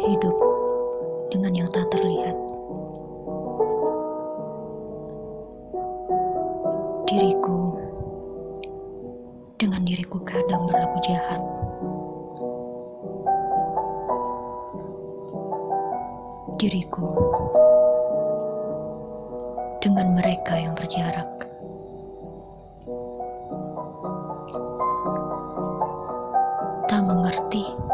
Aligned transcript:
hidup 0.00 0.36
dengan 1.28 1.52
yang 1.52 1.68
tak 1.68 1.84
terlihat. 1.92 2.32
Diriku 7.04 7.76
dengan 9.60 9.82
diriku 9.84 10.22
kadang 10.24 10.64
berlaku 10.70 10.98
jahat. 11.04 11.42
Diriku 16.56 17.08
dengan 19.84 20.16
mereka 20.16 20.54
yang 20.56 20.72
berjarak. 20.76 21.28
Tak 26.88 27.00
mengerti. 27.04 27.89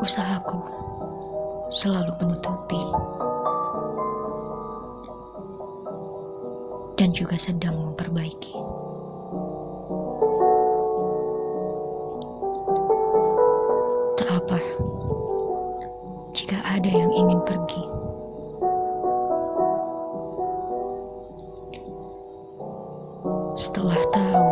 Usahaku 0.00 0.56
selalu 1.68 2.16
menutupi 2.24 2.80
dan 6.96 7.12
juga 7.12 7.36
sedang 7.36 7.76
memperbaiki. 7.76 8.56
Tak 14.16 14.40
apa 14.40 14.58
jika 16.32 16.64
ada 16.64 16.88
yang 16.88 17.12
ingin 17.12 17.40
pergi. 17.44 17.84
Setelah 23.52 24.00
tahu 24.16 24.48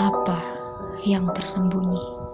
apa 0.00 0.38
yang 1.04 1.28
tersembunyi. 1.36 2.27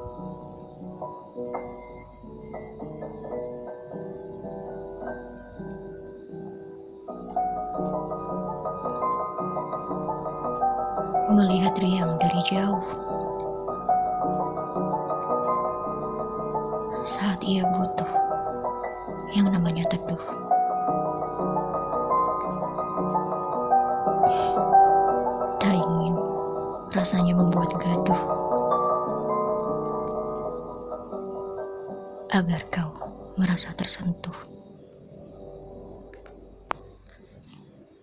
Melihat 11.25 11.73
Riang 11.81 12.21
dari 12.21 12.37
jauh. 12.45 12.85
Saat 17.09 17.41
ia 17.41 17.65
butuh 17.65 18.11
yang 19.33 19.49
namanya 19.49 19.89
teduh. 19.89 20.21
Tak 25.57 25.73
ingin 25.73 26.13
rasanya 26.93 27.33
membuat 27.41 27.73
gaduh. 27.81 28.23
Agar 32.37 32.61
kau 32.69 32.93
merasa 33.41 33.73
tersentuh. 33.73 34.54